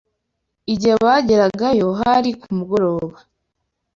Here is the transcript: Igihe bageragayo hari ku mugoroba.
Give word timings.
Igihe 0.73 0.95
bageragayo 1.05 1.87
hari 2.01 2.29
ku 2.41 2.49
mugoroba. 2.57 3.17